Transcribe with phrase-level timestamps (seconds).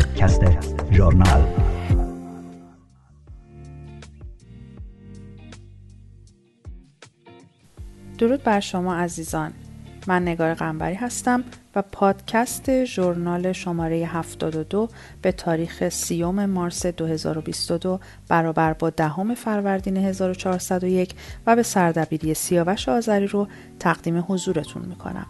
[0.00, 0.40] پادکست
[0.92, 1.46] ژورنال
[8.18, 9.52] درود بر شما عزیزان
[10.06, 11.44] من نگار قنبری هستم
[11.74, 14.88] و پادکست ژورنال شماره 72
[15.22, 21.14] به تاریخ سیوم مارس 2022 برابر با دهم فروردین 1401
[21.46, 23.48] و به سردبیری سیاوش آذری رو
[23.78, 25.26] تقدیم حضورتون می‌کنم.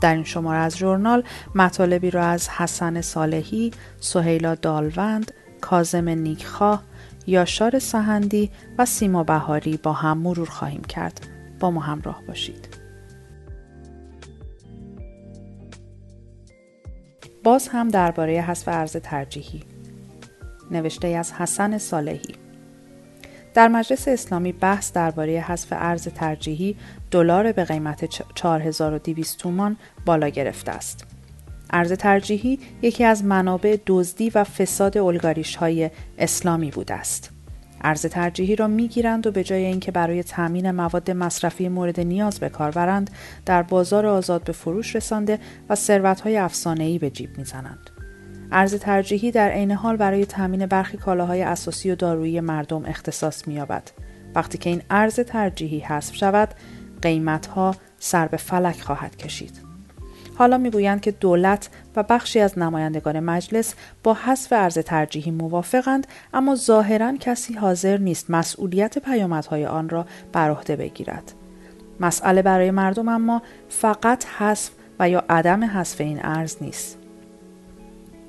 [0.00, 1.24] در این شماره از ژورنال
[1.54, 6.82] مطالبی را از حسن صالحی، سهیلا دالوند، کازم نیکخواه،
[7.26, 11.26] یاشار سهندی و سیما بهاری با هم مرور خواهیم کرد.
[11.60, 12.68] با ما همراه باشید.
[17.44, 19.62] باز هم درباره حذف ارز ترجیحی
[20.70, 22.34] نوشته از حسن صالحی
[23.54, 26.76] در مجلس اسلامی بحث درباره حذف ارز ترجیحی
[27.10, 28.04] دلار به قیمت
[28.34, 29.76] 4200 تومان
[30.06, 31.06] بالا گرفته است.
[31.70, 37.30] ارز ترجیحی یکی از منابع دزدی و فساد الگاریش های اسلامی بوده است.
[37.80, 42.48] ارز ترجیحی را می‌گیرند و به جای اینکه برای تامین مواد مصرفی مورد نیاز به
[42.48, 43.10] کار برند
[43.46, 47.90] در بازار آزاد به فروش رسانده و ثروتهای افسانه‌ای به جیب می‌زنند
[48.52, 53.90] ارز ترجیحی در عین حال برای تامین برخی کالاهای اساسی و دارویی مردم اختصاص می‌یابد.
[54.34, 56.48] وقتی که این ارز ترجیحی حذف شود
[57.02, 59.60] قیمتها سر به فلک خواهد کشید.
[60.34, 66.54] حالا می‌گویند که دولت و بخشی از نمایندگان مجلس با حذف ارز ترجیحی موافقند اما
[66.54, 71.32] ظاهرا کسی حاضر نیست مسئولیت پیامدهای آن را بر عهده بگیرد.
[72.00, 76.99] مسئله برای مردم اما فقط حذف و یا عدم حذف این ارز نیست.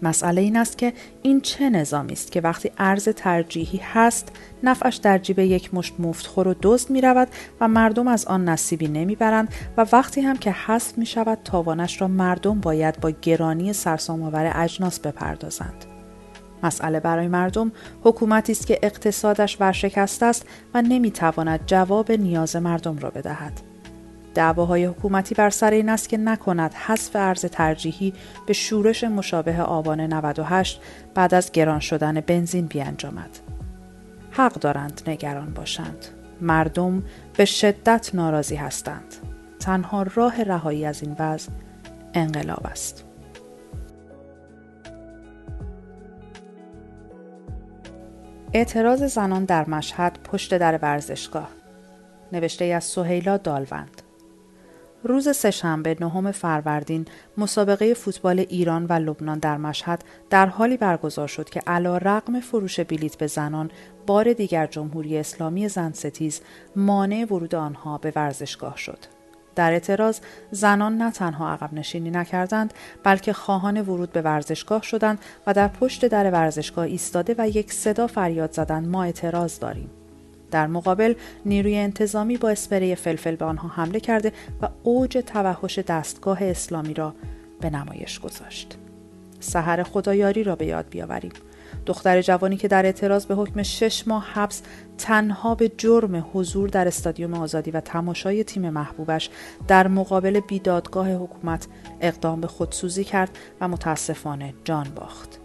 [0.02, 4.32] مسئله این است که این چه نظامی است که وقتی ارز ترجیحی هست
[4.64, 7.28] نفعش در جیب یک مشت مفتخور و دزد می رود
[7.62, 12.02] و مردم از آن نصیبی نمی برند و وقتی هم که هست می شود تاوانش
[12.02, 15.86] را مردم باید با گرانی سرسام‌آور اجناس بپردازند.
[16.64, 17.72] مسئله برای مردم
[18.04, 23.71] حکومتی است که اقتصادش ورشکسته است و نمی‌تواند جواب نیاز مردم را بدهد.
[24.34, 28.14] دعواهای حکومتی بر سر این است که نکند حذف ارز ترجیحی
[28.48, 30.82] به شورش مشابه آبان 98
[31.14, 33.40] بعد از گران شدن بنزین بیانجامد.
[34.32, 36.06] حق دارند نگران باشند.
[36.42, 37.04] مردم
[37.38, 39.16] به شدت ناراضی هستند.
[39.60, 41.52] تنها راه رهایی از این وضع
[42.14, 43.06] انقلاب است.
[48.54, 51.50] اعتراض زنان در مشهد پشت در ورزشگاه
[52.32, 54.01] نوشته از سهیلا دالوند
[55.04, 57.06] روز سهشنبه نهم فروردین
[57.38, 62.80] مسابقه فوتبال ایران و لبنان در مشهد در حالی برگزار شد که علا رقم فروش
[62.80, 63.72] بلیت به زنان
[64.08, 66.42] بار دیگر جمهوری اسلامی زن ستیز
[66.76, 68.98] مانع ورود آنها به ورزشگاه شد.
[69.56, 70.20] در اعتراض
[70.52, 72.74] زنان نه تنها عقب نشینی نکردند
[73.04, 78.08] بلکه خواهان ورود به ورزشگاه شدند و در پشت در ورزشگاه ایستاده و یک صدا
[78.08, 79.90] فریاد زدند ما اعتراض داریم
[80.52, 81.14] در مقابل
[81.46, 84.32] نیروی انتظامی با اسپری فلفل به آنها حمله کرده
[84.62, 87.14] و اوج توحش دستگاه اسلامی را
[87.62, 88.78] به نمایش گذاشت.
[89.40, 91.32] سحر خدایاری را به یاد بیاوریم.
[91.86, 94.62] دختر جوانی که در اعتراض به حکم شش ماه حبس
[94.98, 99.30] تنها به جرم حضور در استادیوم آزادی و تماشای تیم محبوبش
[99.68, 101.68] در مقابل بیدادگاه حکومت
[102.02, 105.41] اقدام به خودسوزی کرد و متاسفانه جان باخت.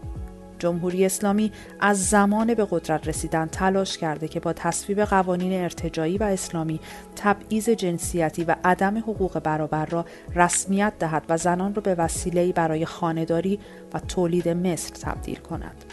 [0.58, 6.22] جمهوری اسلامی از زمان به قدرت رسیدن تلاش کرده که با تصویب قوانین ارتجایی و
[6.22, 6.80] اسلامی
[7.16, 12.86] تبعیض جنسیتی و عدم حقوق برابر را رسمیت دهد و زنان را به وسیله‌ای برای
[12.86, 13.58] خانهداری
[13.94, 15.84] و تولید مثل تبدیل کند.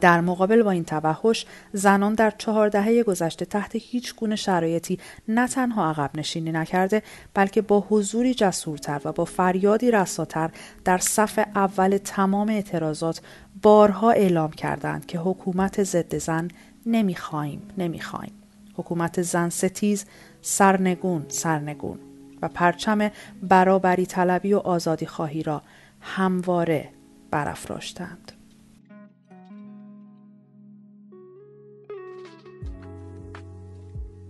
[0.00, 4.98] در مقابل با این توحش زنان در چهار دهه گذشته تحت هیچ گونه شرایطی
[5.28, 7.02] نه تنها عقب نشینی نکرده
[7.34, 10.50] بلکه با حضوری جسورتر و با فریادی رساتر
[10.84, 13.20] در صف اول تمام اعتراضات
[13.62, 16.48] بارها اعلام کردند که حکومت ضد زن
[16.86, 18.32] نمی‌خواهیم نمی‌خواهیم
[18.74, 20.04] حکومت زن ستیز
[20.42, 21.98] سرنگون سرنگون
[22.42, 23.10] و پرچم
[23.42, 25.62] برابری طلبی و آزادی خواهی را
[26.00, 26.88] همواره
[27.30, 28.35] برافراشتند.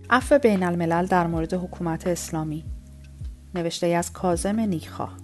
[0.09, 2.63] عفو بین الملل در مورد حکومت اسلامی.
[3.55, 5.17] نوشته از کازم نیکخواه.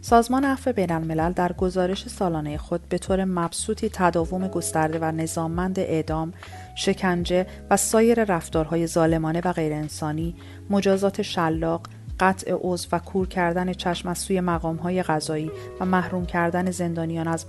[0.00, 5.78] سازمان عفو بین الملل در گزارش سالانه خود به طور مبسوطی تداوم گسترده و نظاممند
[5.78, 6.32] اعدام،
[6.76, 10.36] شکنجه و سایر رفتارهای ظالمانه و غیرانسانی،
[10.70, 11.86] مجازات شلاق،
[12.20, 14.38] قطع عضو و کور کردن چشم از سوی
[14.82, 15.50] های غذایی
[15.80, 17.46] و محروم کردن زندانیان از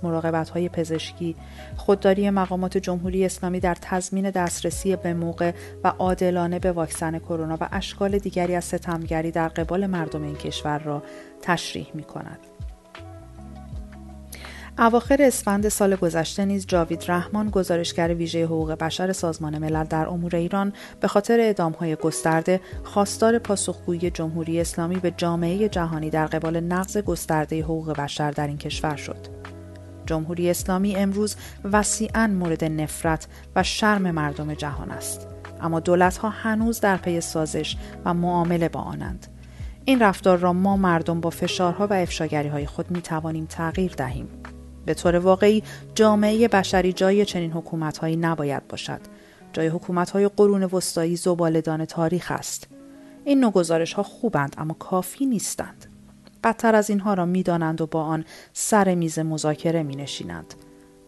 [0.54, 1.36] های پزشکی،
[1.76, 5.52] خودداری مقامات جمهوری اسلامی در تضمین دسترسی به موقع
[5.84, 10.78] و عادلانه به واکسن کرونا و اشکال دیگری از ستمگری در قبال مردم این کشور
[10.78, 11.02] را
[11.42, 12.55] تشریح می کند.
[14.78, 20.36] اواخر اسفند سال گذشته نیز جاوید رحمان گزارشگر ویژه حقوق بشر سازمان ملل در امور
[20.36, 26.98] ایران به خاطر اعدامهای گسترده خواستار پاسخگویی جمهوری اسلامی به جامعه جهانی در قبال نقض
[26.98, 29.26] گسترده حقوق بشر در این کشور شد.
[30.06, 35.28] جمهوری اسلامی امروز وسیعا مورد نفرت و شرم مردم جهان است.
[35.60, 39.26] اما دولتها هنوز در پی سازش و معامله با آنند.
[39.84, 44.28] این رفتار را ما مردم با فشارها و افشاگری های خود می توانیم تغییر دهیم.
[44.86, 45.62] به طور واقعی
[45.94, 49.00] جامعه بشری جای چنین حکومتهایی نباید باشد
[49.52, 52.68] جای حکومتهای قرون وسطایی زبالدان تاریخ است
[53.24, 55.86] این نوع گزارش ها خوبند اما کافی نیستند
[56.44, 60.54] بدتر از اینها را می‌دانند و با آن سر میز مذاکره می نشینند.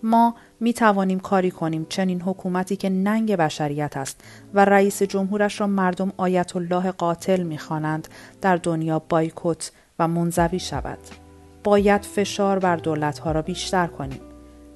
[0.02, 4.20] ما می توانیم کاری کنیم چنین حکومتی که ننگ بشریت است
[4.54, 8.08] و رئیس جمهورش را مردم آیت الله قاتل می خوانند
[8.40, 11.27] در دنیا بایکوت و منزوی شود.
[11.68, 14.20] باید فشار بر دولتها را بیشتر کنیم.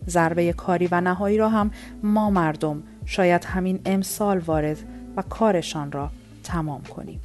[0.09, 1.71] ضربه کاری و نهایی را هم
[2.03, 4.77] ما مردم شاید همین امسال وارد
[5.17, 6.11] و کارشان را
[6.44, 7.21] تمام کنیم.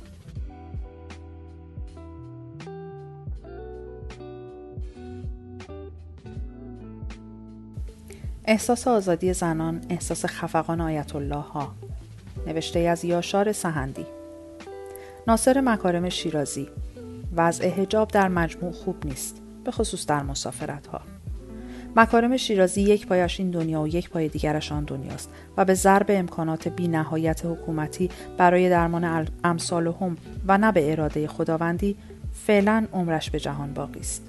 [8.46, 11.72] احساس آزادی زنان احساس خفقان آیت الله ها
[12.48, 14.06] نوشته از یاشار سهندی
[15.28, 16.69] ناصر مکارم شیرازی
[17.36, 21.02] وضع هجاب در مجموع خوب نیست به خصوص در مسافرت ها
[21.96, 26.06] مکارم شیرازی یک پایش این دنیا و یک پای دیگرش آن دنیاست و به ضرب
[26.10, 30.18] امکانات بی نهایت حکومتی برای درمان امثال هم
[30.48, 31.96] و نه به اراده خداوندی
[32.46, 34.24] فعلا عمرش به جهان باقی است.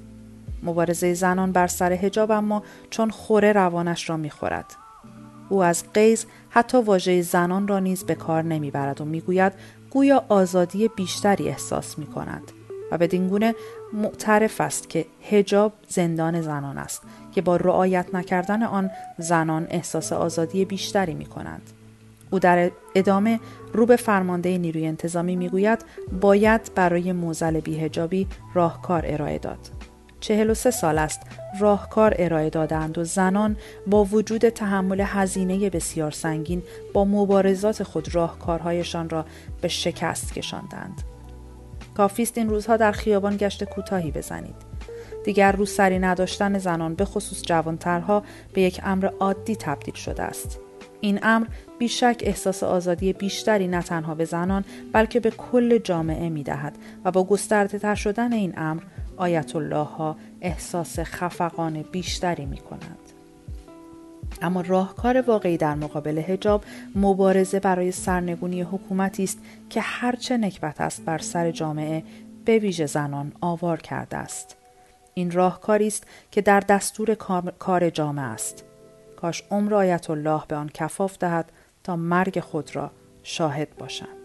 [0.62, 4.67] مبارزه زنان بر سر هجاب اما چون خوره روانش را می‌خورد
[5.49, 9.52] او از قیز حتی واژه زنان را نیز به کار نمی‌برد و می‌گوید
[9.90, 12.52] گویا آزادی بیشتری احساس می کند
[12.90, 13.55] و بدین گونه
[13.93, 17.02] معترف است که هجاب زندان زنان است
[17.35, 21.62] که با رعایت نکردن آن زنان احساس آزادی بیشتری می کنند.
[22.31, 23.40] او در ادامه
[23.73, 25.85] رو به فرمانده نیروی انتظامی می‌گوید
[26.20, 29.58] باید برای موزل بیهجابی راهکار ارائه داد.
[30.20, 31.20] چهل و سه سال است
[31.61, 33.56] راهکار ارائه دادند و زنان
[33.87, 36.62] با وجود تحمل هزینه بسیار سنگین
[36.93, 39.25] با مبارزات خود راهکارهایشان را
[39.61, 41.02] به شکست کشاندند.
[41.99, 44.55] کافیست این روزها در خیابان گشت کوتاهی بزنید.
[45.25, 48.23] دیگر رو سری نداشتن زنان به خصوص جوانترها
[48.53, 50.61] به یک امر عادی تبدیل شده است.
[51.00, 51.47] این امر
[51.79, 57.11] بیشک احساس آزادی بیشتری نه تنها به زنان بلکه به کل جامعه می دهد و
[57.11, 58.83] با گسترده تر شدن این امر
[59.17, 63.07] آیت الله ها احساس خفقان بیشتری می کنند.
[64.42, 66.64] اما راهکار واقعی در مقابل هجاب
[66.94, 69.38] مبارزه برای سرنگونی حکومتی است
[69.70, 72.02] که هرچه نکبت است بر سر جامعه
[72.44, 74.56] به ویژه زنان آوار کرده است.
[75.14, 77.14] این راهکاری است که در دستور
[77.58, 78.64] کار جامعه است.
[79.16, 81.52] کاش عمر آیت الله به آن کفاف دهد
[81.84, 82.90] تا مرگ خود را
[83.22, 84.18] شاهد باشند.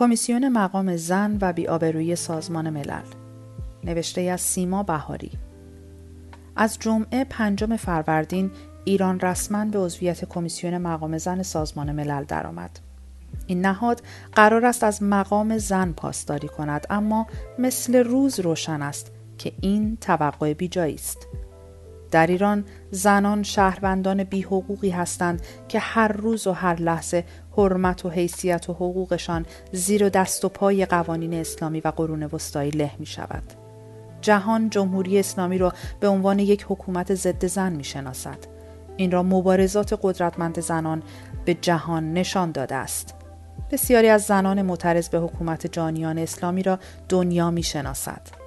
[0.00, 3.02] کمیسیون مقام زن و بیآبرویی سازمان ملل
[3.84, 5.30] نوشته از سیما بهاری
[6.56, 8.50] از جمعه پنجم فروردین
[8.84, 12.80] ایران رسما به عضویت کمیسیون مقام زن سازمان ملل درآمد.
[13.46, 14.02] این نهاد
[14.32, 17.26] قرار است از مقام زن پاسداری کند اما
[17.58, 21.26] مثل روز روشن است که این توقع بیجایی است.
[22.10, 27.24] در ایران زنان شهروندان بی حقوقی هستند که هر روز و هر لحظه
[27.60, 32.90] حرمت و حیثیت و حقوقشان زیر دست و پای قوانین اسلامی و قرون وسطایی له
[32.98, 33.42] می شود.
[34.20, 38.38] جهان جمهوری اسلامی را به عنوان یک حکومت ضد زن می شناسد.
[38.96, 41.02] این را مبارزات قدرتمند زنان
[41.44, 43.14] به جهان نشان داده است.
[43.70, 48.39] بسیاری از زنان معترض به حکومت جانیان اسلامی را دنیا می شناسد.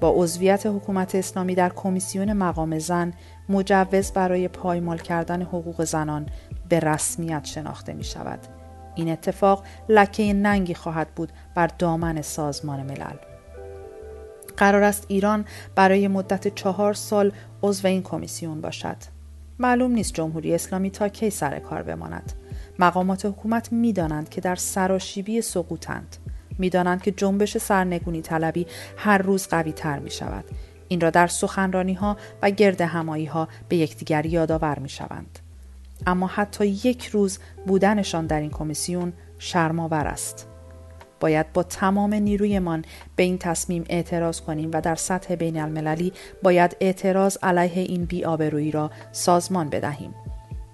[0.00, 3.12] با عضویت حکومت اسلامی در کمیسیون مقام زن
[3.48, 6.26] مجوز برای پایمال کردن حقوق زنان
[6.68, 8.38] به رسمیت شناخته می شود.
[8.94, 13.16] این اتفاق لکه ننگی خواهد بود بر دامن سازمان ملل.
[14.56, 18.96] قرار است ایران برای مدت چهار سال عضو این کمیسیون باشد.
[19.58, 22.32] معلوم نیست جمهوری اسلامی تا کی سر کار بماند.
[22.78, 26.16] مقامات حکومت می‌دانند که در سراشیبی سقوطند.
[26.58, 30.44] می‌دانند که جنبش سرنگونی طلبی هر روز قوی تر می شود.
[30.88, 35.38] این را در سخنرانی ها و گرد همایی ها به یکدیگر یادآور می شوند.
[36.06, 40.46] اما حتی یک روز بودنشان در این کمیسیون شرماور است.
[41.20, 42.84] باید با تمام نیرویمان
[43.16, 46.12] به این تصمیم اعتراض کنیم و در سطح بین المللی
[46.42, 50.14] باید اعتراض علیه این بیآبرویی را سازمان بدهیم.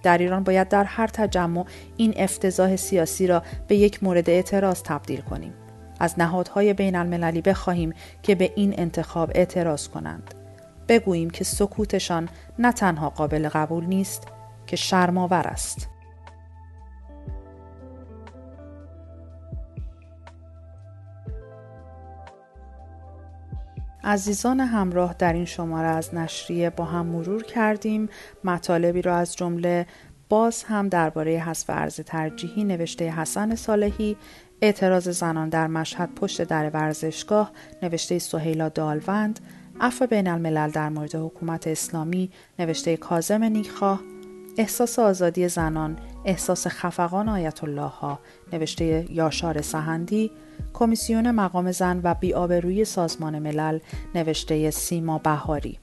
[0.02, 1.64] در ایران باید در هر تجمع
[1.96, 5.52] این افتضاح سیاسی را به یک مورد اعتراض تبدیل کنیم.
[6.00, 10.34] از نهادهای بین المللی بخواهیم که به این انتخاب اعتراض کنند.
[10.88, 14.28] بگوییم که سکوتشان نه تنها قابل قبول نیست
[14.66, 15.88] که شرماور است.
[24.04, 28.08] عزیزان همراه در این شماره از نشریه با هم مرور کردیم
[28.44, 29.86] مطالبی را از جمله
[30.28, 34.16] باز هم درباره حذف ارز ترجیحی نوشته حسن صالحی
[34.62, 37.52] اعتراض زنان در مشهد پشت در ورزشگاه
[37.82, 39.40] نوشته سهیلا دالوند
[39.80, 44.00] عفو بین الملل در مورد حکومت اسلامی نوشته کازم نیکخواه
[44.58, 48.18] احساس آزادی زنان احساس خفقان آیت الله ها
[48.52, 50.30] نوشته یاشار سهندی
[50.74, 53.78] کمیسیون مقام زن و بیآبرویی سازمان ملل
[54.14, 55.78] نوشته سیما بهاری.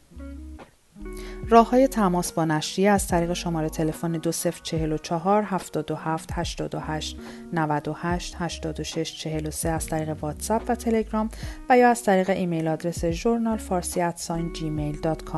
[1.51, 7.19] راه های تماس با نشریه از طریق شماره تلفن 2044 77 88
[7.53, 11.29] 98 86 43 از طریق واتساپ و تلگرام
[11.69, 14.01] و یا از طریق ایمیل آدرس ژورنال فارسی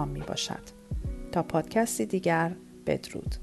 [0.09, 0.61] می باشد.
[1.31, 2.51] تا پادکستی دیگر
[2.87, 3.35] بدرود